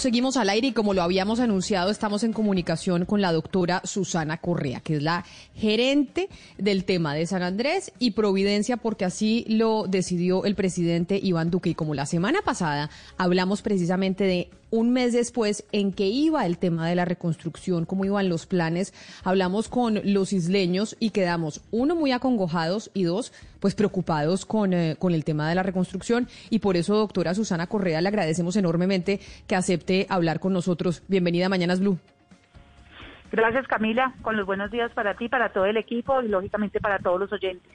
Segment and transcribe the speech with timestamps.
[0.00, 4.38] Seguimos al aire y como lo habíamos anunciado, estamos en comunicación con la doctora Susana
[4.38, 9.84] Correa, que es la gerente del tema de San Andrés y Providencia, porque así lo
[9.86, 11.68] decidió el presidente Iván Duque.
[11.68, 16.58] Y como la semana pasada hablamos precisamente de un mes después en que iba el
[16.58, 18.94] tema de la reconstrucción, cómo iban los planes,
[19.24, 24.96] hablamos con los isleños y quedamos, uno, muy acongojados y dos, pues preocupados con, eh,
[24.98, 26.28] con el tema de la reconstrucción.
[26.48, 31.02] Y por eso, doctora Susana Correa, le agradecemos enormemente que acepte hablar con nosotros.
[31.08, 31.98] Bienvenida a Mañanas Blue.
[33.32, 34.14] Gracias, Camila.
[34.22, 37.32] Con los buenos días para ti, para todo el equipo y, lógicamente, para todos los
[37.32, 37.70] oyentes.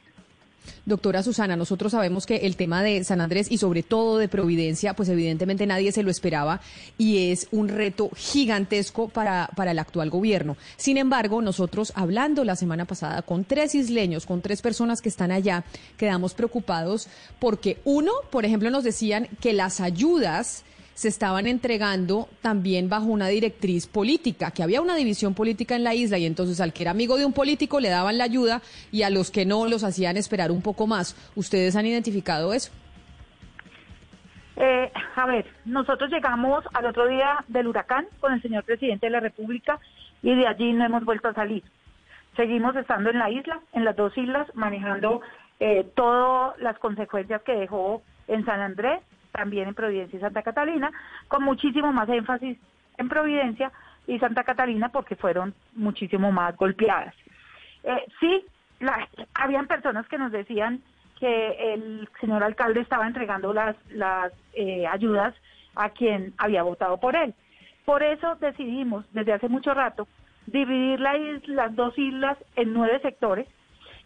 [0.86, 4.94] Doctora Susana, nosotros sabemos que el tema de San Andrés y sobre todo de Providencia,
[4.94, 6.62] pues evidentemente nadie se lo esperaba
[6.98, 10.58] y es un reto gigantesco para, para el actual gobierno.
[10.78, 15.32] Sin embargo, nosotros hablando la semana pasada con tres isleños, con tres personas que están
[15.32, 15.64] allá,
[15.98, 17.08] quedamos preocupados
[17.40, 20.63] porque uno, por ejemplo, nos decían que las ayudas
[20.95, 25.94] se estaban entregando también bajo una directriz política, que había una división política en la
[25.94, 29.04] isla y entonces al que era amigo de un político le daban la ayuda y
[29.04, 31.15] a los que no los hacían esperar un poco más.
[31.35, 32.71] ¿Ustedes han identificado eso?
[34.55, 39.12] Eh, a ver, nosotros llegamos al otro día del huracán con el señor presidente de
[39.12, 39.80] la República
[40.24, 41.62] y de allí no hemos vuelto a salir.
[42.37, 45.20] Seguimos estando en la isla, en las dos islas, manejando
[45.59, 49.02] eh, todas las consecuencias que dejó en San Andrés
[49.36, 50.91] también en Providencia y Santa Catalina,
[51.28, 52.58] con muchísimo más énfasis
[52.98, 53.72] en Providencia
[54.08, 57.14] y Santa Catalina porque fueron muchísimo más golpeadas.
[57.84, 58.46] Eh, sí,
[59.34, 60.82] habían personas que nos decían
[61.20, 65.34] que el señor alcalde estaba entregando las, las eh, ayudas
[65.75, 67.34] a quien había votado por él.
[67.86, 70.08] Por eso decidimos desde hace mucho rato
[70.47, 73.47] dividir las dos islas en nueve sectores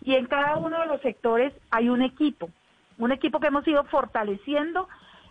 [0.02, 2.50] y en cada uno de los sectores hay un equipo,
[2.98, 4.88] un equipo que hemos ido fortaleciendo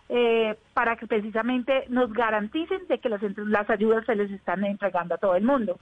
[0.09, 5.15] eh, para que precisamente nos garanticen de que las, las ayudas se les están entregando
[5.15, 5.77] a todo el mundo.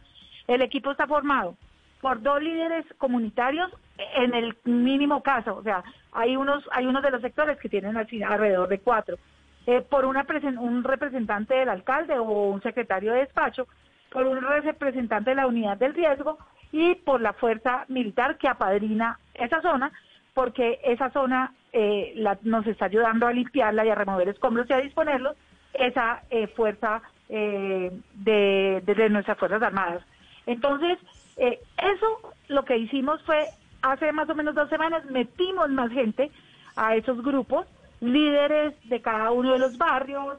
[0.48, 1.56] El equipo está formado
[2.02, 3.72] por dos líderes comunitarios
[4.18, 7.98] en el mínimo caso, o sea, hay unos hay unos de los sectores que tienen
[7.98, 9.18] alrededor de cuatro,
[9.66, 10.26] eh, por una
[10.60, 13.68] un representante del alcalde o un secretario de despacho,
[14.12, 16.38] por un representante de la unidad del riesgo
[16.72, 19.92] y por la fuerza militar que apadrina esa zona
[20.38, 24.82] porque esa zona eh, nos está ayudando a limpiarla y a remover escombros y a
[24.82, 25.36] disponerlos,
[25.74, 30.04] esa eh, fuerza eh, de, nuestras Fuerzas Armadas.
[30.46, 31.00] Entonces,
[31.38, 33.48] eso lo que hicimos fue,
[33.82, 36.30] hace más o menos dos semanas, metimos más gente
[36.76, 37.66] a esos grupos,
[38.00, 40.38] líderes de cada uno de los barrios,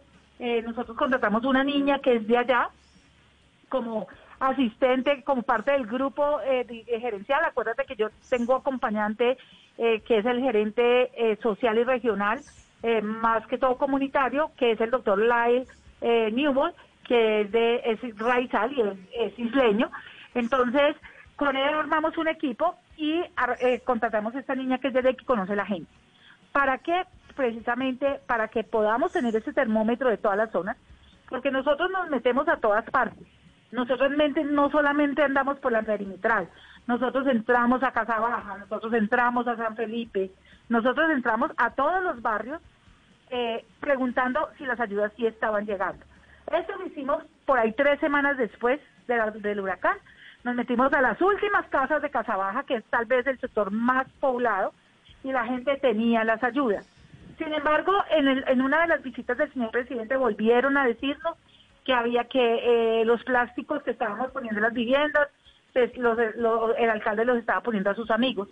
[0.64, 2.69] nosotros contratamos una niña que es de allá,
[3.69, 4.06] como
[4.38, 6.38] asistente, como parte del grupo
[6.87, 7.44] gerencial.
[7.44, 9.37] Acuérdate que yo tengo acompañante
[9.80, 12.42] eh, que es el gerente eh, social y regional,
[12.82, 15.68] eh, más que todo comunitario, que es el doctor Lyle
[16.32, 16.74] Newbold,
[17.04, 18.82] que es de es raizal y
[19.16, 19.88] es, isleño.
[20.34, 20.96] Entonces,
[21.36, 23.22] con él armamos un equipo y
[23.84, 25.90] contratamos a esta niña que es desde que conoce la gente.
[26.50, 27.04] ¿Para qué?
[27.36, 30.76] Precisamente para que podamos tener ese termómetro de todas las zonas,
[31.28, 33.26] porque nosotros nos metemos a todas partes.
[33.70, 34.10] Nosotros
[34.50, 36.48] no solamente andamos por la perimetral,
[36.88, 40.31] nosotros entramos a Casa Baja, nosotros entramos a San Felipe,
[40.71, 42.62] nosotros entramos a todos los barrios
[43.31, 46.03] eh, preguntando si las ayudas sí estaban llegando.
[46.50, 49.99] Esto lo hicimos por ahí tres semanas después del huracán.
[50.44, 53.70] Nos metimos a las últimas casas de Casa Baja, que es tal vez el sector
[53.70, 54.72] más poblado,
[55.22, 56.88] y la gente tenía las ayudas.
[57.37, 61.37] Sin embargo, en, en una de las visitas del señor presidente volvieron a decirnos
[61.84, 65.28] que había que eh, los plásticos que estábamos poniendo en las viviendas,
[65.94, 66.34] pues,
[66.78, 68.48] el alcalde los estaba poniendo a sus amigos.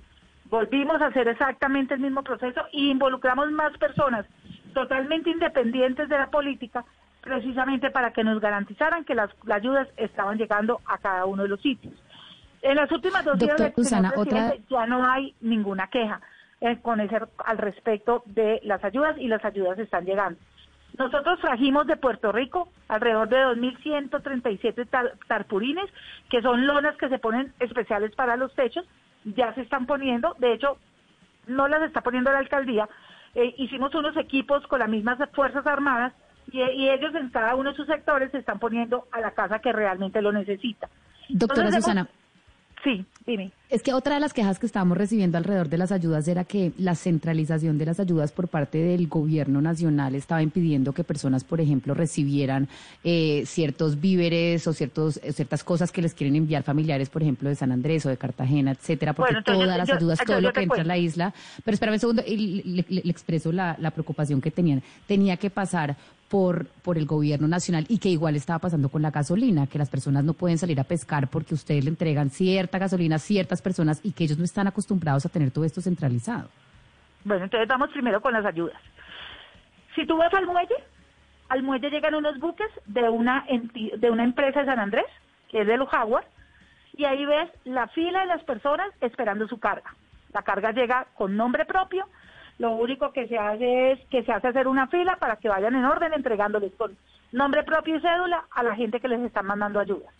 [0.48, 4.26] Volvimos a hacer exactamente el mismo proceso y involucramos más personas
[4.74, 6.84] totalmente independientes de la política,
[7.22, 11.60] precisamente para que nos garantizaran que las, ayudas estaban llegando a cada uno de los
[11.60, 11.94] sitios.
[12.62, 13.72] En las últimas dos días
[14.68, 16.20] ya no hay ninguna queja
[16.60, 20.38] eh, con ese, al respecto de las ayudas y las ayudas están llegando.
[20.98, 25.86] Nosotros trajimos de Puerto Rico alrededor de 2.137 tarpurines,
[26.30, 28.84] que son lonas que se ponen especiales para los techos,
[29.24, 30.78] ya se están poniendo, de hecho,
[31.46, 32.88] no las está poniendo la alcaldía,
[33.34, 36.12] eh, hicimos unos equipos con las mismas Fuerzas Armadas
[36.52, 39.72] y, ellos en cada uno de sus sectores se están poniendo a la casa que
[39.72, 40.88] realmente lo necesita.
[41.28, 42.08] Doctora Susana.
[42.86, 43.50] Sí, dime.
[43.68, 46.70] Es que otra de las quejas que estábamos recibiendo alrededor de las ayudas era que
[46.78, 51.60] la centralización de las ayudas por parte del gobierno nacional estaba impidiendo que personas, por
[51.60, 52.68] ejemplo, recibieran
[53.02, 57.48] eh, ciertos víveres o ciertos, eh, ciertas cosas que les quieren enviar familiares, por ejemplo,
[57.48, 60.82] de San Andrés o de Cartagena, etcétera, porque todas las ayudas, todo lo que entra
[60.82, 61.34] en la isla.
[61.64, 64.80] Pero espérame un segundo, y le, expreso la, la preocupación que tenían.
[65.08, 65.96] Tenía que pasar
[66.28, 69.90] por, por el gobierno nacional y que igual estaba pasando con la gasolina, que las
[69.90, 74.00] personas no pueden salir a pescar porque ustedes le entregan cierta gasolina a ciertas personas
[74.02, 76.48] y que ellos no están acostumbrados a tener todo esto centralizado.
[77.24, 78.80] Bueno, entonces vamos primero con las ayudas.
[79.94, 80.74] Si tú vas al muelle,
[81.48, 83.46] al muelle llegan unos buques de una,
[83.98, 85.06] de una empresa de San Andrés,
[85.48, 86.26] que es de los Jaguar,
[86.96, 89.94] y ahí ves la fila de las personas esperando su carga.
[90.32, 92.06] La carga llega con nombre propio,
[92.58, 95.74] lo único que se hace es que se hace hacer una fila para que vayan
[95.74, 96.96] en orden entregándoles con
[97.32, 100.10] nombre propio y cédula a la gente que les está mandando ayuda.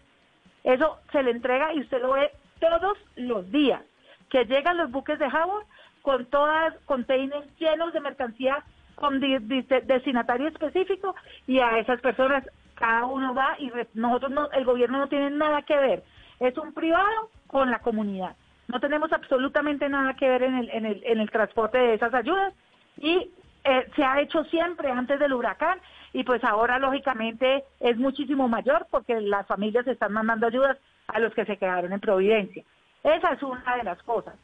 [0.64, 2.30] Eso se le entrega y usted lo ve
[2.60, 3.82] todos los días,
[4.28, 5.66] que llegan los buques de Howard
[6.02, 8.62] con todas containers llenos de mercancía
[8.96, 11.14] con destinatario específico
[11.46, 12.44] y a esas personas
[12.74, 16.02] cada uno va y nosotros no, el gobierno no tiene nada que ver,
[16.40, 18.36] es un privado con la comunidad.
[18.68, 22.12] No tenemos absolutamente nada que ver en el, en el, en el transporte de esas
[22.14, 22.52] ayudas
[22.98, 23.30] y
[23.64, 25.80] eh, se ha hecho siempre antes del huracán
[26.12, 30.78] y pues ahora lógicamente es muchísimo mayor porque las familias están mandando ayudas
[31.08, 32.64] a los que se quedaron en Providencia.
[33.02, 34.34] Esa es una de las cosas.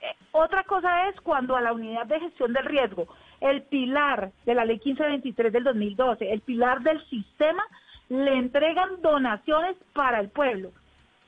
[0.00, 3.06] Eh, otra cosa es cuando a la unidad de gestión del riesgo,
[3.40, 7.62] el pilar de la ley 1523 del 2012, el pilar del sistema,
[8.08, 10.70] le entregan donaciones para el pueblo,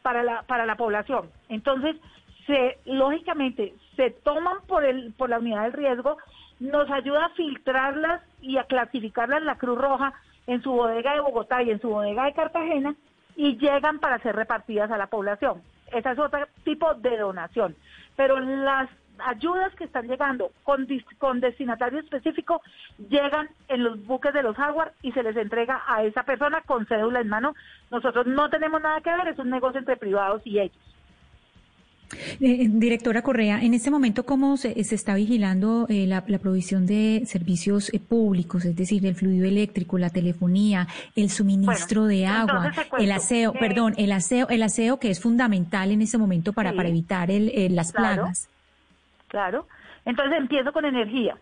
[0.03, 1.31] para la, para la población.
[1.49, 1.97] Entonces,
[2.49, 6.17] se, lógicamente se toman por, el, por la unidad del riesgo,
[6.59, 10.15] nos ayuda a filtrarlas y a clasificarlas la Cruz Roja
[10.49, 12.97] en su bodega de Bogotá y en su bodega de Cartagena
[13.37, 15.63] y llegan para ser repartidas a la población.
[15.93, 17.77] Ese es otro tipo de donación.
[18.17, 20.87] Pero las ayudas que están llegando con,
[21.19, 22.63] con destinatario específico
[23.11, 26.87] llegan en los buques de los Jaguar y se les entrega a esa persona con
[26.87, 27.55] cédula en mano.
[27.91, 30.77] Nosotros no tenemos nada que ver, es un negocio entre privados y ellos.
[32.13, 37.23] Eh, eh, directora Correa, en este momento, ¿cómo se, está vigilando eh, la, provisión de
[37.27, 43.53] servicios públicos, es decir, el fluido eléctrico, la telefonía, el suministro de agua, el aseo,
[43.53, 47.75] perdón, el aseo, el aseo que es fundamental en este momento para, para evitar el,
[47.75, 48.49] las plagas?
[49.29, 49.67] Claro.
[50.05, 51.37] Entonces empiezo con energía.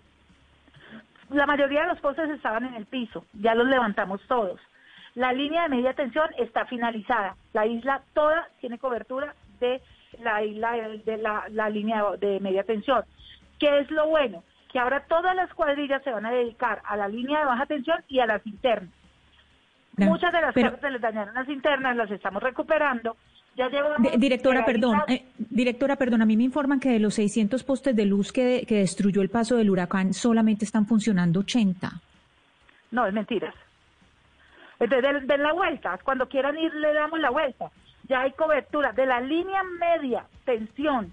[1.31, 4.61] La mayoría de los postes estaban en el piso, ya los levantamos todos.
[5.15, 7.37] La línea de media tensión está finalizada.
[7.53, 9.81] La isla toda tiene cobertura de
[10.21, 10.73] la isla
[11.05, 13.05] de la, línea de media tensión.
[13.59, 14.43] ¿Qué es lo bueno?
[14.73, 17.99] Que ahora todas las cuadrillas se van a dedicar a la línea de baja tensión
[18.09, 18.91] y a las internas.
[19.97, 23.17] Muchas de las cosas que les dañaron las internas las estamos recuperando.
[23.57, 23.71] Ya
[24.19, 28.05] directora, perdón, eh, directora, perdón, a mí me informan que de los 600 postes de
[28.05, 31.91] luz que, que destruyó el paso del huracán solamente están funcionando 80.
[32.91, 33.55] No, es mentiras.
[34.79, 35.99] Entonces, den la vuelta.
[36.05, 37.71] Cuando quieran ir, le damos la vuelta
[38.09, 41.13] ya hay cobertura de la línea media tensión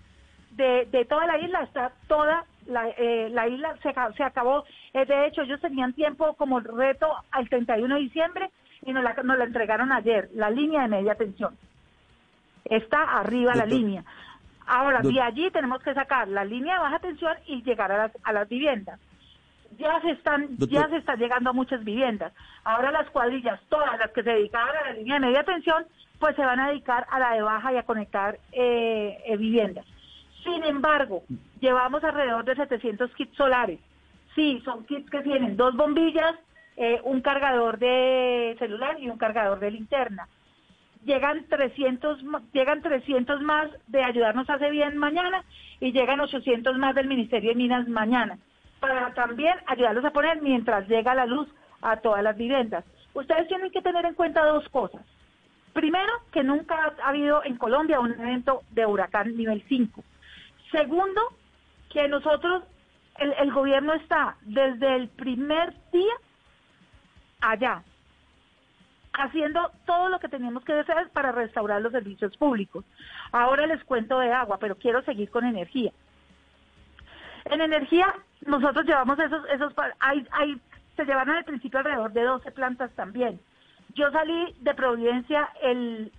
[0.52, 4.64] de, de toda la isla, está toda la, eh, la isla se, se acabó.
[4.94, 8.52] Eh, de hecho, ellos tenían tiempo como reto al 31 de diciembre
[8.86, 11.58] y nos la, nos la entregaron ayer, la línea de media tensión.
[12.66, 14.04] Está arriba la línea.
[14.66, 18.12] Ahora, de allí tenemos que sacar la línea de baja tensión y llegar a las,
[18.24, 19.00] a las viviendas.
[19.78, 22.32] Ya se están, ya se está llegando a muchas viviendas.
[22.64, 25.86] Ahora las cuadrillas, todas las que se dedicaban a la línea de media tensión,
[26.24, 29.86] pues se van a dedicar a la de baja y a conectar eh, eh, viviendas.
[30.46, 31.24] Sin embargo,
[31.60, 33.78] llevamos alrededor de 700 kits solares.
[34.34, 36.36] Sí, son kits que tienen dos bombillas,
[36.78, 40.30] eh, un cargador de celular y un cargador de linterna.
[41.04, 45.44] Llegan 300, llegan 300 más de ayudarnos hace bien mañana
[45.82, 48.38] y llegan 800 más del Ministerio de Minas mañana
[48.80, 51.50] para también ayudarlos a poner mientras llega la luz
[51.82, 52.86] a todas las viviendas.
[53.14, 55.02] Ustedes tienen que tener en cuenta dos cosas.
[55.74, 60.04] Primero, que nunca ha habido en Colombia un evento de huracán nivel 5.
[60.72, 61.22] Segundo,
[61.90, 62.64] que nosotros,
[63.18, 66.14] el, gobierno está desde el primer día
[67.42, 67.84] allá,
[69.14, 72.86] haciendo todo lo que teníamos que hacer para restaurar los servicios públicos.
[73.32, 75.92] Ahora les cuento de agua, pero quiero seguir con energía.
[77.46, 78.14] En energía,
[78.46, 80.60] nosotros llevamos esos, esos, hay, hay,
[80.96, 83.40] se llevaron al principio alrededor de 12 plantas también.
[83.96, 86.12] Yo salí de Providencia el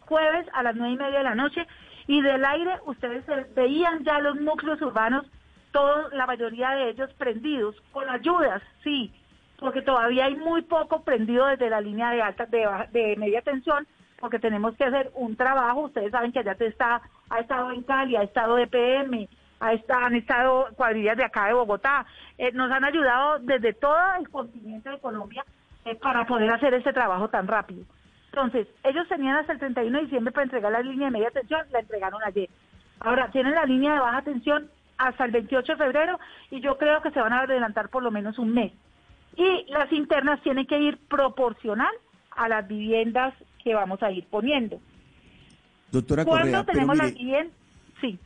[0.00, 1.66] jueves a las nueve y media de la noche
[2.06, 5.26] y del aire ustedes veían ya los núcleos urbanos,
[5.72, 9.12] todos, la mayoría de ellos prendidos, con ayudas, sí,
[9.58, 13.86] porque todavía hay muy poco prendido desde la línea de alta, de, media tensión,
[14.20, 18.14] porque tenemos que hacer un trabajo, ustedes saben que allá está, ha estado en Cali,
[18.14, 19.28] ha estado EPM,
[19.58, 22.06] ha estado, han estado cuadrillas de acá de Bogotá,
[22.38, 25.44] eh, nos han ayudado desde todo el continente de Colombia
[25.86, 27.84] eh, para poder hacer este trabajo tan rápido.
[28.26, 31.64] Entonces, ellos tenían hasta el 31 de diciembre para entregar la línea de media tensión,
[31.70, 32.50] la entregaron ayer.
[33.00, 36.18] Ahora, tienen la línea de baja tensión hasta el 28 de febrero
[36.50, 38.72] y yo creo que se van a adelantar por lo menos un mes.
[39.36, 41.94] Y las internas tienen que ir proporcional
[42.32, 44.80] a las viviendas que vamos a ir poniendo.
[45.92, 47.56] Doctora Correa, tenemos las viviendas?
[48.00, 48.18] Sí.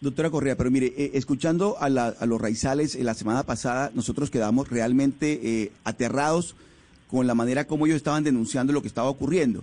[0.00, 5.40] Doctora Correa, pero mire, eh, escuchando a, los raizales la semana pasada, nosotros quedamos realmente
[5.42, 6.56] eh, aterrados
[7.08, 9.62] con la manera como ellos estaban denunciando lo que estaba ocurriendo.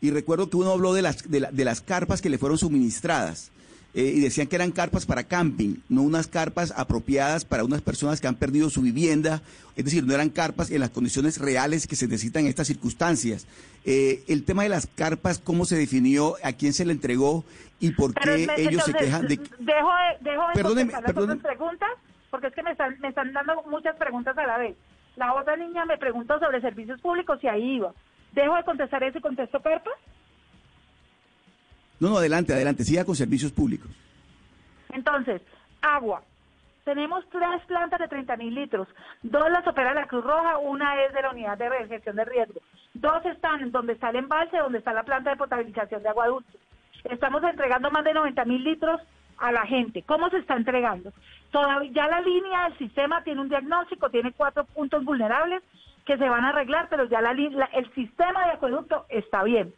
[0.00, 3.50] Y recuerdo que uno habló de las, de las carpas que le fueron suministradas.
[3.94, 8.20] Eh, y decían que eran carpas para camping, no unas carpas apropiadas para unas personas
[8.20, 9.42] que han perdido su vivienda,
[9.76, 13.46] es decir, no eran carpas en las condiciones reales que se necesitan en estas circunstancias.
[13.86, 16.36] Eh, el tema de las carpas, ¿cómo se definió?
[16.44, 17.46] ¿A quién se le entregó?
[17.80, 21.02] ¿Y por qué ellos se quejan de Dejo de, dejo de las
[21.38, 21.90] preguntas,
[22.30, 24.76] porque es que me están, me están dando muchas preguntas a la vez.
[25.16, 27.92] La otra niña me preguntó sobre servicios públicos y ahí iba.
[28.32, 29.94] ¿Dejo de contestar eso y contesto carpas?
[32.00, 33.90] No, no, adelante, adelante, siga con servicios públicos.
[34.90, 35.42] Entonces,
[35.82, 36.22] agua.
[36.84, 38.88] Tenemos tres plantas de 30 mil litros.
[39.22, 42.60] Dos las opera la Cruz Roja, una es de la unidad de gestión de riesgo.
[42.94, 46.58] Dos están donde está el embalse, donde está la planta de potabilización de agua dulce.
[47.04, 49.00] Estamos entregando más de 90 mil litros
[49.38, 50.02] a la gente.
[50.02, 51.12] ¿Cómo se está entregando?
[51.50, 55.62] Todavía ya la línea del sistema tiene un diagnóstico, tiene cuatro puntos vulnerables
[56.04, 59.72] que se van a arreglar, pero ya la, el sistema de acueducto está bien.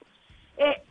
[0.56, 0.82] Eh,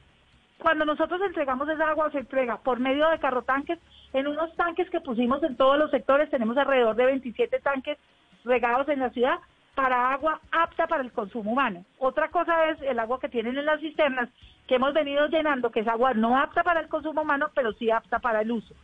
[0.60, 3.80] cuando nosotros entregamos esa agua, se entrega por medio de carrotanques.
[4.12, 7.98] En unos tanques que pusimos en todos los sectores, tenemos alrededor de 27 tanques
[8.44, 9.40] regados en la ciudad
[9.76, 11.86] para agua apta para el consumo humano.
[12.00, 14.30] Otra cosa es el agua que tienen en las cisternas,
[14.70, 17.90] que hemos venido llenando, que es agua no apta para el consumo humano, pero sí
[17.90, 18.76] apta para el uso.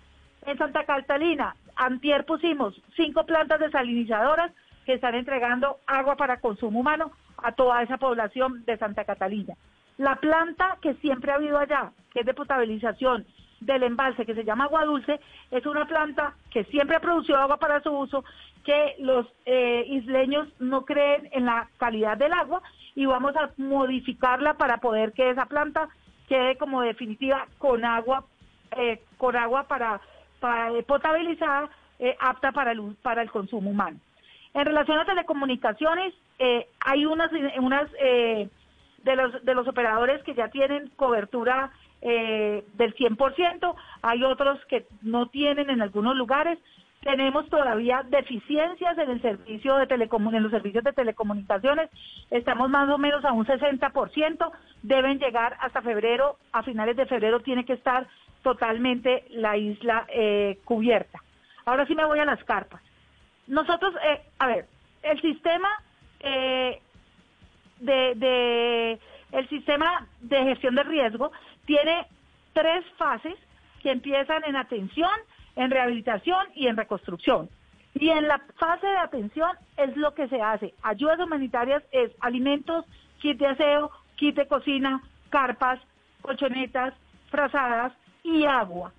[0.48, 4.52] En Santa Catalina, antier pusimos cinco plantas desalinizadoras
[4.84, 9.54] que están entregando agua para consumo humano a toda esa población de Santa Catalina.
[10.00, 13.24] La planta que siempre ha habido allá, que es de potabilización
[13.60, 15.20] del embalse, que se llama agua dulce,
[15.52, 18.26] es una planta que siempre ha producido agua para su uso,
[18.64, 22.64] que los eh, isleños no creen en la calidad del agua
[22.96, 25.90] y vamos a modificarla para poder que esa planta
[26.28, 28.26] quede como definitiva con agua,
[28.78, 30.02] eh, con agua para,
[30.74, 31.70] eh, potabilizada,
[32.20, 34.00] apta para el, para el consumo humano.
[34.54, 36.14] En relación a telecomunicaciones,
[36.86, 37.90] hay unas, unas
[39.06, 41.72] de los, de los operadores que ya tienen cobertura
[42.02, 46.60] eh, del 100%, hay otros que no tienen en algunos lugares.
[47.06, 51.92] Tenemos todavía deficiencias en el servicio de en los servicios de telecomunicaciones.
[52.32, 54.52] Estamos más o menos a un 60%.
[54.82, 56.38] Deben llegar hasta febrero.
[56.52, 58.08] A finales de febrero tiene que estar
[58.42, 61.22] totalmente la isla eh, cubierta.
[61.66, 62.82] Ahora sí me voy a las carpas.
[63.46, 64.66] Nosotros, eh, a ver,
[65.04, 65.70] el sistema
[66.22, 66.82] eh,
[67.82, 69.00] de,
[69.32, 71.32] el sistema de gestión de riesgo
[71.68, 72.08] tiene
[72.54, 73.36] tres fases
[73.84, 75.12] que empiezan en atención,
[75.56, 77.50] en rehabilitación y en reconstrucción.
[77.94, 80.74] Y en la fase de atención es lo que se hace.
[80.82, 82.86] Ayudas humanitarias es alimentos,
[83.20, 85.80] kit de aseo, kit de cocina, carpas,
[86.22, 86.94] colchonetas,
[87.30, 87.94] frazadas
[88.24, 88.92] y agua.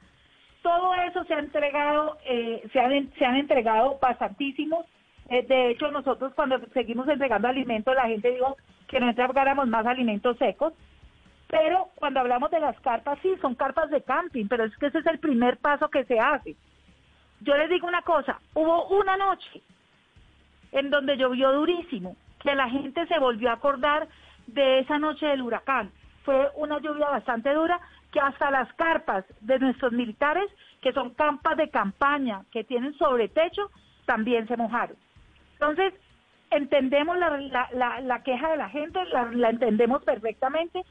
[0.62, 4.86] Todo eso se ha entregado, eh, se, han, se han entregado bastantísimos
[5.28, 9.86] eh, de hecho, nosotros cuando seguimos entregando alimentos, la gente dijo que no entregáramos más
[9.86, 10.72] alimentos secos.
[11.48, 14.98] Pero cuando hablamos de las carpas, sí, son carpas de camping, pero es que ese
[14.98, 16.56] es el primer paso que se hace.
[17.40, 19.62] Yo les digo una cosa, hubo una noche
[20.72, 24.08] en donde llovió durísimo, que la gente se volvió a acordar
[24.46, 25.90] de esa noche del huracán.
[26.24, 27.80] Fue una lluvia bastante dura
[28.12, 30.50] que hasta las carpas de nuestros militares,
[30.82, 33.70] que son campas de campaña, que tienen sobre techo,
[34.06, 34.96] también se mojaron.
[35.54, 35.94] Entonces,
[36.50, 40.84] entendemos la, queja de la gente, la, entendemos perfectamente.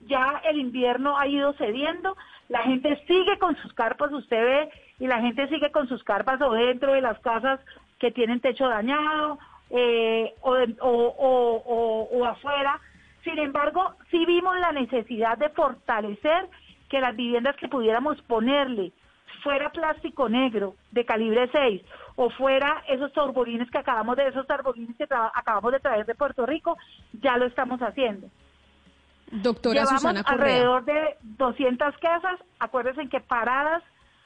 [0.00, 2.16] Ya el invierno ha ido cediendo,
[2.48, 6.40] la gente sigue con sus carpas, usted ve, y la gente sigue con sus carpas
[6.40, 7.60] o dentro de las casas
[7.98, 9.38] que tienen techo dañado
[9.70, 12.80] eh, o, afuera.
[13.24, 16.48] Sin embargo, sí vimos la necesidad de fortalecer
[16.88, 18.92] que las viviendas que pudiéramos ponerle
[19.42, 21.82] fuera plástico negro de calibre 6
[22.14, 26.76] o fuera esos torbolines que acabamos de, esos que acabamos de traer de Puerto Rico,
[27.12, 28.28] ya lo estamos haciendo.
[29.30, 33.82] Doctora Llevamos Susana alrededor de 200 casas, acuérdense que paradas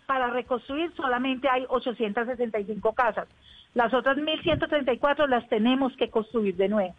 [0.07, 3.29] para reconstruir solamente hay 865 casas.
[3.75, 6.95] Las otras 1.134 las tenemos que construir de nuevo.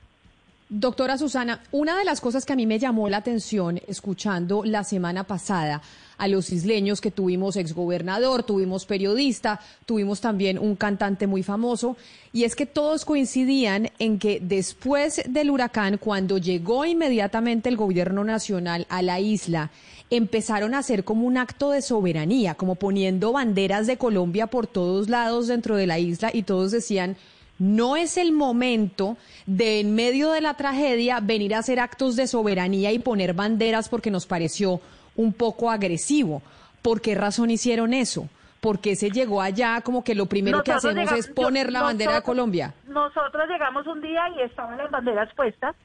[0.74, 4.86] Doctora Susana, una de las cosas que a mí me llamó la atención escuchando la
[4.86, 5.82] semana pasada
[6.18, 11.98] a los isleños que tuvimos exgobernador, tuvimos periodista, tuvimos también un cantante muy famoso,
[12.32, 18.24] y es que todos coincidían en que después del huracán, cuando llegó inmediatamente el gobierno
[18.24, 19.72] nacional a la isla,
[20.10, 25.10] empezaron a hacer como un acto de soberanía, como poniendo banderas de Colombia por todos
[25.10, 27.18] lados dentro de la isla y todos decían
[27.62, 32.26] no es el momento de en medio de la tragedia venir a hacer actos de
[32.26, 34.82] soberanía y poner banderas porque nos pareció
[35.16, 36.42] un poco agresivo.
[36.82, 38.28] ¿Por qué razón hicieron eso?
[38.62, 42.16] ¿Por qué se llegó allá como que lo primero que hacemos es poner la bandera
[42.16, 42.74] de Colombia?
[42.88, 45.76] Nosotros llegamos un día y estaban las banderas puestas.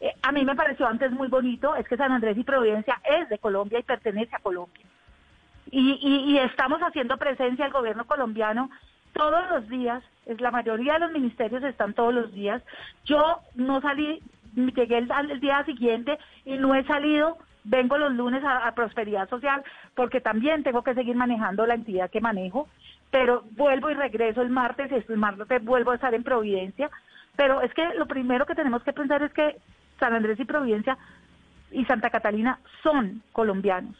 [0.00, 3.28] Eh, a mí me pareció antes muy bonito, es que San Andrés y Providencia es
[3.28, 4.84] de Colombia y pertenece a Colombia.
[5.70, 8.70] Y, y, estamos haciendo presencia al gobierno colombiano
[9.14, 12.62] todos los días, es la mayoría de los ministerios están todos los días.
[13.04, 14.20] Yo no salí,
[14.54, 19.62] llegué el día siguiente y no he salido vengo los lunes a, Prosperidad Social
[19.94, 22.68] porque también tengo que seguir manejando la entidad que manejo,
[23.10, 26.90] pero vuelvo y regreso el martes y el martes vuelvo a estar en Providencia.
[27.36, 29.56] Pero es que lo primero que tenemos que pensar es que
[29.98, 30.96] San Andrés y Providencia
[31.72, 33.96] y Santa Catalina son colombianos.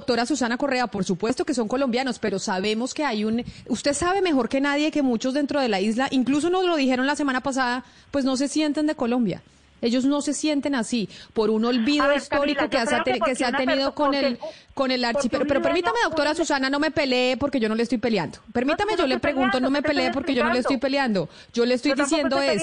[0.00, 3.44] Doctora Susana Correa, por supuesto que son colombianos, pero sabemos que hay un...
[3.68, 7.06] Usted sabe mejor que nadie que muchos dentro de la isla, incluso nos lo dijeron
[7.06, 9.42] la semana pasada, pues no se sienten de Colombia.
[9.82, 12.78] Ellos no se sienten así por un olvido histórico que,
[13.22, 14.38] que, se ha tenido con el
[14.72, 15.46] con el archipiélago.
[15.46, 18.38] Pero, permítame, doctora Susana, no me pelee porque yo no le estoy peleando.
[18.54, 21.28] Permítame, yo le pregunto, no me pelee porque yo no le estoy peleando.
[21.52, 22.62] Yo le estoy diciendo es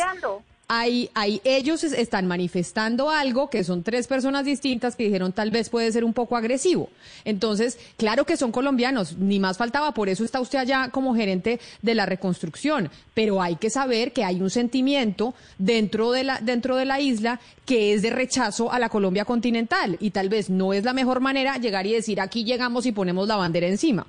[0.69, 5.69] hay, hay, ellos están manifestando algo que son tres personas distintas que dijeron tal vez
[5.69, 6.89] puede ser un poco agresivo.
[7.24, 11.62] Entonces, claro que son colombianos, ni más faltaba, por eso está usted allá como gerente
[11.81, 16.75] de la reconstrucción, pero hay que saber que hay un sentimiento dentro de la, dentro
[16.75, 20.74] de la isla que es de rechazo a la Colombia continental y tal vez no
[20.74, 24.05] es la mejor manera llegar y decir aquí llegamos y ponemos la bandera encima.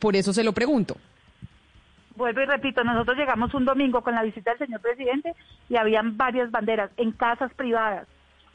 [0.00, 0.96] Por eso se lo pregunto
[2.20, 5.34] vuelvo y repito, nosotros llegamos un domingo con la visita del señor presidente
[5.68, 8.06] y habían varias banderas en casas privadas,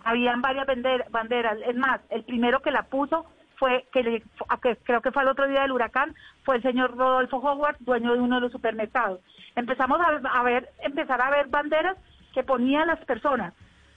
[0.04, 0.68] habían varias
[1.10, 3.26] banderas, es más, el primero que la puso
[3.58, 4.24] fue, que,
[4.84, 8.20] creo que fue el otro día del huracán, fue el señor Rodolfo Howard, dueño de
[8.20, 9.20] uno de los supermercados.
[9.56, 11.98] Empezamos a, ver, empezar a ver banderas
[12.34, 13.54] que ponían las personas.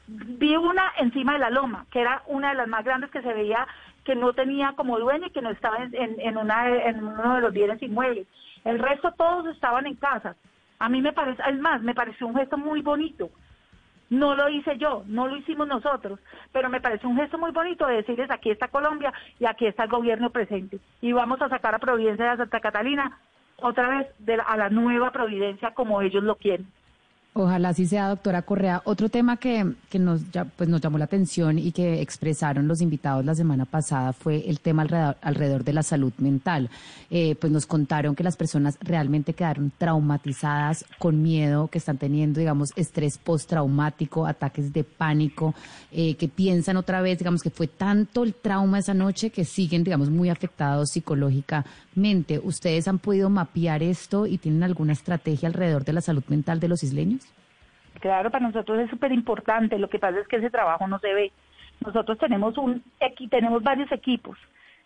[0.06, 3.34] Vi una encima de la loma, que era una de las más grandes que se
[3.34, 3.66] veía
[4.04, 7.52] que no tenía como dueño y que no estaba en, una, en uno de los
[7.52, 8.26] bienes inmuebles.
[8.68, 10.36] El resto todos estaban en casa.
[10.78, 13.30] A mí me parece, es más, me pareció un gesto muy bonito.
[14.10, 16.20] No lo hice yo, no lo hicimos nosotros,
[16.52, 19.84] pero me parece un gesto muy bonito de decirles aquí está Colombia y aquí está
[19.84, 20.80] el gobierno presente.
[21.00, 23.18] Y vamos a sacar a Providencia de Santa Catalina
[23.56, 24.06] otra vez
[24.46, 26.70] a la nueva Providencia como ellos lo quieren.
[27.40, 28.82] Ojalá así sea, doctora Correa.
[28.84, 30.22] Otro tema que, que nos,
[30.56, 34.58] pues nos llamó la atención y que expresaron los invitados la semana pasada fue el
[34.58, 34.82] tema
[35.20, 36.68] alrededor, de la salud mental.
[37.10, 42.40] Eh, pues nos contaron que las personas realmente quedaron traumatizadas, con miedo, que están teniendo,
[42.40, 45.54] digamos, estrés postraumático, ataques de pánico,
[45.92, 49.84] eh, que piensan otra vez, digamos, que fue tanto el trauma esa noche que siguen,
[49.84, 52.40] digamos, muy afectados psicológicamente.
[52.42, 56.66] ¿Ustedes han podido mapear esto y tienen alguna estrategia alrededor de la salud mental de
[56.66, 57.27] los isleños?
[58.00, 59.78] Claro, para nosotros es súper importante.
[59.78, 61.32] Lo que pasa es que ese trabajo no se ve.
[61.84, 62.82] Nosotros tenemos un
[63.30, 64.38] tenemos varios equipos.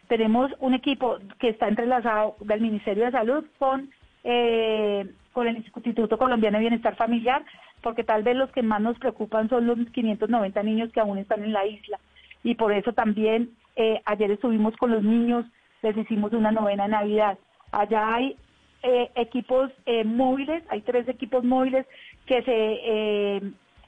[0.08, 3.90] Tenemos un equipo que está entrelazado del Ministerio de Salud con
[4.24, 7.42] eh, con el Instituto Colombiano de Bienestar Familiar,
[7.80, 11.42] porque tal vez los que más nos preocupan son los 590 niños que aún están
[11.42, 11.98] en la isla.
[12.44, 15.46] Y por eso también eh, ayer estuvimos con los niños,
[15.82, 17.38] les hicimos una novena Navidad.
[17.72, 18.36] Allá hay
[18.82, 21.86] eh, equipos eh, móviles, hay tres equipos móviles
[22.26, 23.40] que se, eh,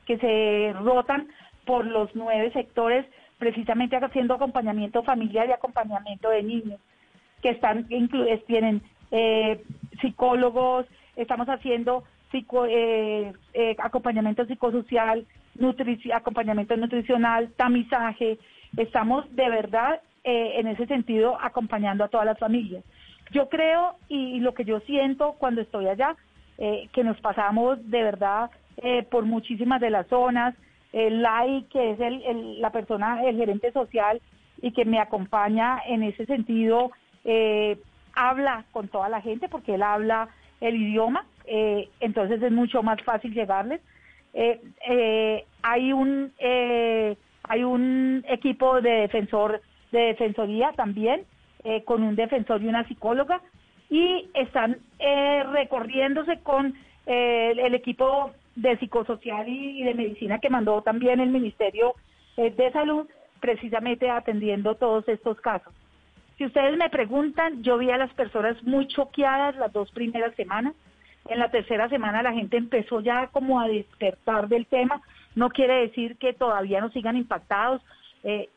[0.07, 1.29] que se rotan
[1.65, 3.07] por los nueve sectores,
[3.39, 6.81] precisamente haciendo acompañamiento familiar y acompañamiento de niños,
[7.43, 7.87] que están
[8.47, 8.83] tienen
[10.01, 12.67] psicólogos, estamos haciendo psico,
[13.79, 15.27] acompañamiento psicosocial,
[16.13, 18.39] acompañamiento nutricional, tamizaje,
[18.77, 22.83] estamos de verdad en ese sentido acompañando a todas las familias.
[23.35, 26.17] Yo creo y, lo que yo siento cuando estoy allá,
[26.59, 30.55] eh, que nos pasamos de verdad eh, por muchísimas de las zonas.
[30.93, 34.21] El Lai, que es el, la persona, el gerente social
[34.63, 36.93] y que me acompaña en ese sentido,
[37.25, 37.79] eh,
[38.15, 40.29] habla con toda la gente porque él habla
[40.61, 41.27] el idioma,
[42.01, 43.81] entonces es mucho más fácil llegarles.
[45.63, 46.33] hay un
[47.47, 49.61] hay un equipo de defensor
[49.95, 51.25] de defensoría también
[51.63, 53.41] eh, con un defensor y una psicóloga
[53.95, 56.75] y están eh, recorriéndose con
[57.07, 61.95] eh, el equipo de psicosocial y, de medicina que mandó también el Ministerio
[62.37, 63.07] de Salud,
[63.39, 65.73] precisamente atendiendo todos estos casos.
[66.37, 70.75] Si ustedes me preguntan, yo vi a las personas muy choqueadas las dos primeras semanas.
[71.29, 75.01] En la tercera semana la gente empezó ya como a despertar del tema.
[75.37, 77.81] No quiere decir que todavía no sigan impactados.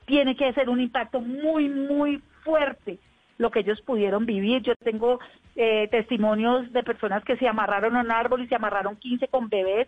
[0.06, 2.98] tiene que ser un impacto muy, muy fuerte
[3.38, 4.62] lo que ellos pudieron vivir.
[4.62, 5.20] Yo tengo
[5.56, 9.50] eh, testimonios de personas que se amarraron a un árbol y se amarraron 15 con
[9.50, 9.88] bebés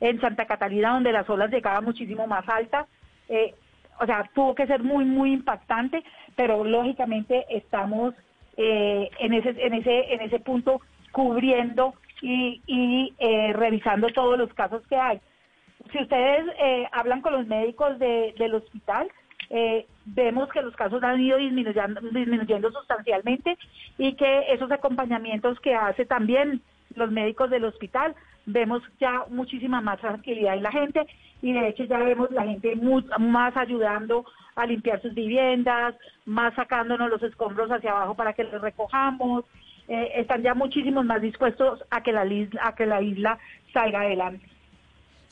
[0.00, 2.86] en Santa Catalina, donde las olas llegaban muchísimo más altas.
[3.28, 3.54] Eh,
[4.00, 6.02] o sea, tuvo que ser muy, muy impactante,
[6.34, 8.14] pero lógicamente estamos
[8.56, 10.80] eh, en, ese, en, ese, en ese punto
[11.12, 15.20] cubriendo y, y eh, revisando todos los casos que hay.
[15.92, 19.10] Si ustedes eh, hablan con los médicos de, del hospital,
[19.50, 23.58] eh, vemos que los casos han ido disminuyendo, disminuyendo sustancialmente
[23.98, 26.62] y que esos acompañamientos que hace también
[26.94, 28.14] los médicos del hospital,
[28.46, 31.06] vemos ya muchísima más tranquilidad en la gente
[31.42, 32.74] y de hecho ya vemos la gente
[33.18, 35.94] más ayudando a limpiar sus viviendas,
[36.26, 39.44] más sacándonos los escombros hacia abajo para que los recojamos,
[39.88, 42.24] eh, están ya muchísimos más dispuestos a que la
[42.60, 43.38] a que la isla
[43.72, 44.46] salga adelante.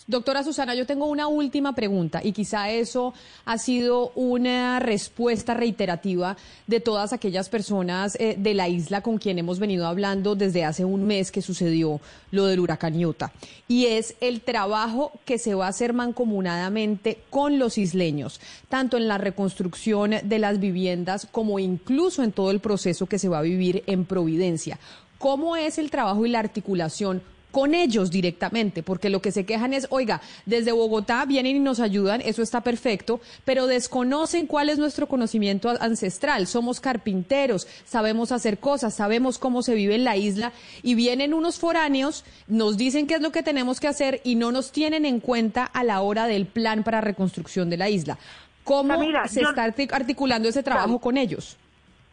[0.07, 3.13] Doctora Susana, yo tengo una última pregunta y quizá eso
[3.45, 9.39] ha sido una respuesta reiterativa de todas aquellas personas eh, de la isla con quien
[9.39, 13.33] hemos venido hablando desde hace un mes que sucedió lo del huracán Iota.
[13.67, 19.09] Y es el trabajo que se va a hacer mancomunadamente con los isleños, tanto en
[19.09, 23.43] la reconstrucción de las viviendas como incluso en todo el proceso que se va a
[23.43, 24.79] vivir en Providencia.
[25.19, 29.73] ¿Cómo es el trabajo y la articulación con ellos directamente, porque lo que se quejan
[29.73, 34.79] es, oiga, desde Bogotá vienen y nos ayudan, eso está perfecto, pero desconocen cuál es
[34.79, 36.47] nuestro conocimiento ancestral.
[36.47, 41.59] Somos carpinteros, sabemos hacer cosas, sabemos cómo se vive en la isla y vienen unos
[41.59, 45.21] foráneos, nos dicen qué es lo que tenemos que hacer y no nos tienen en
[45.21, 48.19] cuenta a la hora del plan para reconstrucción de la isla.
[48.65, 51.57] ¿Cómo se está articulando ese trabajo con ellos?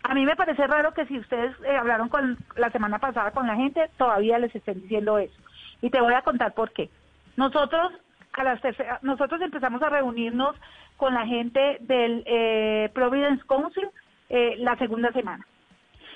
[0.08, 3.48] A mí me parece raro que si ustedes eh, hablaron con la semana pasada con
[3.48, 5.36] la gente, todavía les estén diciendo eso.
[5.82, 6.92] Y te voy a contar por qué.
[7.38, 7.92] Nosotros,
[8.34, 8.62] a las
[9.02, 10.56] nosotros empezamos a reunirnos
[10.98, 13.90] con la gente del eh, Providence Council
[14.30, 15.46] eh, la segunda semana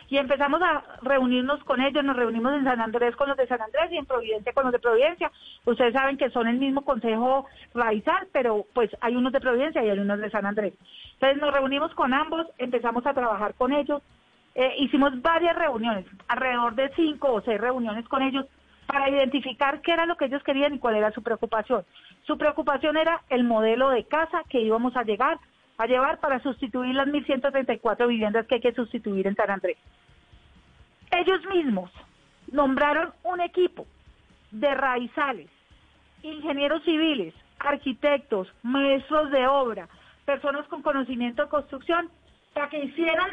[0.09, 3.61] y empezamos a reunirnos con ellos, nos reunimos en San Andrés con los de San
[3.61, 5.31] Andrés y en Providencia con los de Providencia.
[5.65, 7.45] Ustedes saben que son el mismo consejo
[7.75, 10.73] raizal, pero pues hay unos de Providencia y hay unos de San Andrés.
[11.13, 14.01] Entonces nos reunimos con ambos, empezamos a trabajar con ellos,
[14.55, 18.45] eh, hicimos varias reuniones, alrededor de cinco o seis reuniones con ellos
[18.87, 21.85] para identificar qué era lo que ellos querían y cuál era su preocupación.
[22.25, 25.37] Su preocupación era el modelo de casa que íbamos a llegar
[25.79, 29.77] a llevar para sustituir las 1.134 viviendas que hay que sustituir en San Andrés.
[31.09, 31.89] Ellos mismos
[32.51, 33.87] nombraron un equipo
[34.51, 35.49] de raizales,
[36.21, 39.87] ingenieros civiles, arquitectos, maestros de obra,
[40.25, 42.09] personas con conocimiento de construcción,
[42.53, 43.29] para que hicieran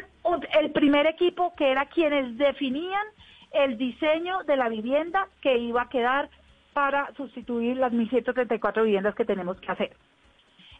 [0.59, 3.05] el primer equipo que era quienes definían
[3.51, 6.29] el diseño de la vivienda que iba a quedar
[6.71, 9.91] para sustituir las 1.134 viviendas que tenemos que hacer.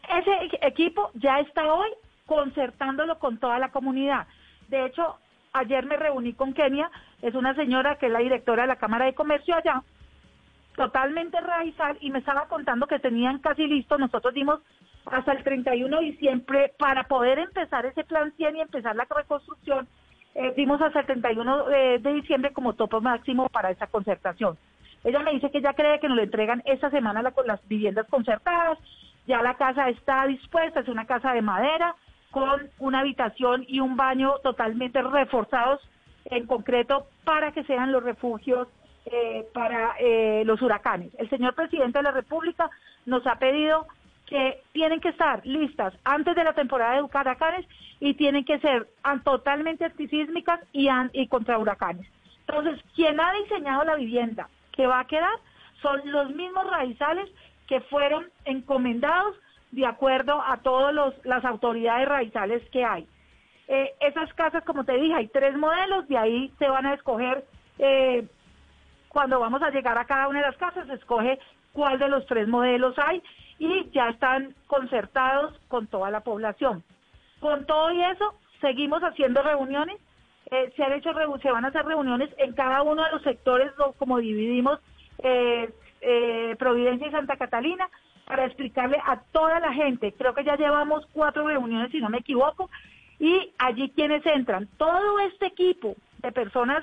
[0.08, 1.90] Ese equipo ya está hoy
[2.26, 4.26] concertándolo con toda la comunidad.
[4.68, 5.16] De hecho,
[5.52, 6.90] ayer me reuní con Kenia,
[7.22, 9.82] es una señora que es la directora de la Cámara de Comercio allá,
[10.76, 14.60] totalmente raizal, y me estaba contando que tenían casi listo, nosotros dimos
[15.06, 19.88] hasta el 31 de diciembre para poder empezar ese plan 100 y empezar la reconstrucción,
[20.34, 24.56] eh, dimos hasta el 31 de, de diciembre como topo máximo para esa concertación.
[25.04, 28.06] Ella me dice que ya cree que nos lo entregan esta semana la, las viviendas
[28.08, 28.78] concertadas,
[29.28, 31.94] ya la casa está dispuesta, es una casa de madera
[32.30, 35.80] con una habitación y un baño totalmente reforzados
[36.24, 38.68] en concreto para que sean los refugios
[39.04, 41.12] eh, para eh, los huracanes.
[41.18, 42.70] El señor presidente de la República
[43.04, 43.86] nos ha pedido
[44.26, 47.66] que tienen que estar listas antes de la temporada de huracanes
[48.00, 48.88] y tienen que ser
[49.24, 52.06] totalmente antisísmicas y, y contra huracanes.
[52.46, 55.32] Entonces, quien ha diseñado la vivienda que va a quedar
[55.82, 57.30] son los mismos raizales
[57.68, 59.36] que fueron encomendados
[59.70, 63.06] de acuerdo a todas las autoridades raizales que hay.
[63.68, 67.44] Eh, esas casas, como te dije, hay tres modelos, de ahí se van a escoger,
[67.78, 68.26] eh,
[69.10, 71.38] cuando vamos a llegar a cada una de las casas, se escoge
[71.72, 73.22] cuál de los tres modelos hay
[73.58, 76.82] y ya están concertados con toda la población.
[77.40, 79.98] Con todo y eso, seguimos haciendo reuniones,
[80.50, 81.10] eh, se, han hecho,
[81.42, 84.80] se van a hacer reuniones en cada uno de los sectores, como dividimos
[86.00, 87.88] eh, eh, Providencia y Santa Catalina
[88.24, 90.12] para explicarle a toda la gente.
[90.12, 92.70] Creo que ya llevamos cuatro reuniones, si no me equivoco,
[93.18, 94.68] y allí quienes entran.
[94.76, 96.82] Todo este equipo de personas,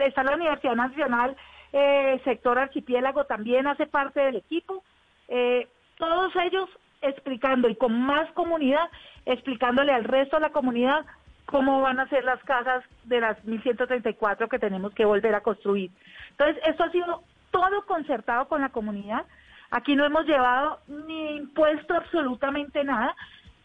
[0.00, 1.36] está la Universidad Nacional,
[1.72, 4.84] eh, sector archipiélago también hace parte del equipo.
[5.28, 5.66] Eh,
[5.98, 6.68] todos ellos
[7.02, 8.88] explicando y con más comunidad,
[9.26, 11.04] explicándole al resto de la comunidad
[11.46, 15.90] cómo van a ser las casas de las 1134 que tenemos que volver a construir.
[16.30, 17.22] Entonces, esto ha sido
[17.54, 19.24] todo concertado con la comunidad.
[19.70, 23.14] Aquí no hemos llevado ni impuesto absolutamente nada.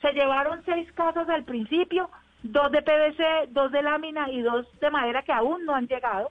[0.02, 2.08] Se llevaron seis casas al principio,
[2.44, 6.30] dos de PVC, dos de lámina y dos de madera que aún no han llegado,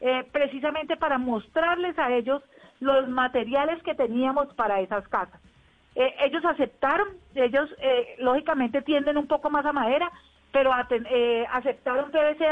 [0.00, 2.42] eh, precisamente para mostrarles a ellos
[2.78, 5.40] los materiales que teníamos para esas casas.
[5.96, 10.12] Eh, ellos aceptaron, ellos eh, lógicamente tienden un poco más a madera,
[10.52, 12.44] pero aceptaron PVC,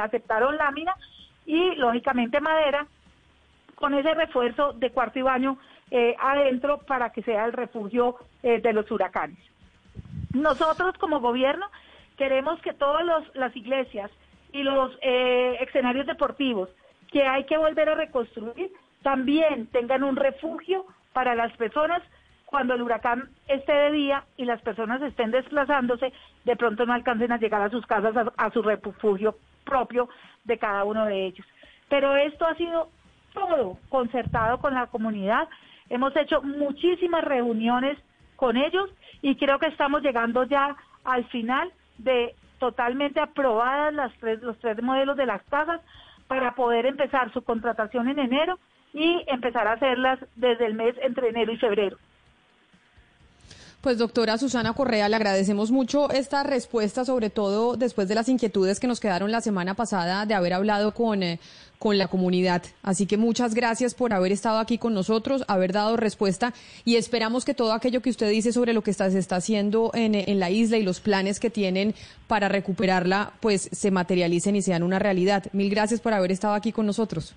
[0.00, 0.94] aceptaron lámina
[1.46, 2.86] y lógicamente madera
[3.78, 5.58] con ese refuerzo de cuarto y baño
[6.18, 9.38] adentro para que sea el refugio de los huracanes.
[10.34, 11.66] Nosotros como gobierno
[12.18, 14.10] queremos que todas las iglesias
[14.52, 16.68] y los eh, escenarios deportivos
[17.10, 18.70] que hay que volver a reconstruir
[19.02, 22.02] también tengan un refugio para las personas
[22.44, 26.12] cuando el huracán esté de día y las personas estén desplazándose,
[26.44, 30.08] de pronto no alcancen a llegar a sus casas, a, su refugio propio
[30.44, 31.46] de cada uno de ellos.
[31.90, 32.88] Pero esto ha sido
[33.32, 35.48] todo concertado con la comunidad.
[35.88, 37.98] Hemos hecho muchísimas reuniones
[38.36, 38.90] con ellos
[39.22, 44.82] y creo que estamos llegando ya al final de totalmente aprobadas las tres, los tres
[44.82, 45.80] modelos de las casas
[46.26, 48.58] para poder empezar su contratación en enero
[48.92, 51.96] y empezar a hacerlas desde el mes entre enero y febrero.
[53.88, 58.80] Pues doctora Susana Correa, le agradecemos mucho esta respuesta, sobre todo después de las inquietudes
[58.80, 61.40] que nos quedaron la semana pasada de haber hablado con, eh,
[61.78, 62.62] con la comunidad.
[62.82, 66.52] Así que muchas gracias por haber estado aquí con nosotros, haber dado respuesta
[66.84, 69.90] y esperamos que todo aquello que usted dice sobre lo que está, se está haciendo
[69.94, 71.94] en, en la isla y los planes que tienen
[72.26, 75.44] para recuperarla, pues se materialicen y sean una realidad.
[75.54, 77.32] Mil gracias por haber estado aquí con nosotros.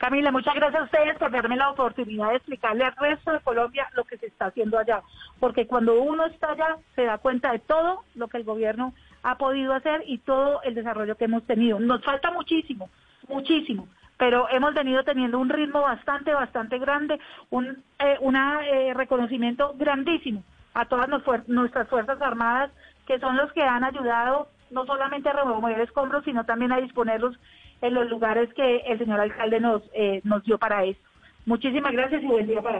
[0.00, 3.86] Camila, muchas gracias a ustedes por darme la oportunidad de explicarle al resto de Colombia
[3.92, 5.02] lo que se está haciendo allá,
[5.38, 9.36] porque cuando uno está allá se da cuenta de todo lo que el gobierno ha
[9.36, 11.78] podido hacer y todo el desarrollo que hemos tenido.
[11.78, 12.88] Nos falta muchísimo,
[13.28, 20.42] muchísimo, pero hemos venido teniendo un ritmo bastante, bastante grande, un eh, eh, reconocimiento grandísimo
[20.72, 21.10] a todas
[21.46, 22.70] nuestras Fuerzas Armadas,
[23.06, 27.36] que son los que han ayudado no solamente a remover escombros, sino también a disponerlos
[27.82, 31.00] en los lugares que el señor alcalde nos, eh, nos dio para eso.
[31.46, 32.78] Muchísimas gracias y buen día para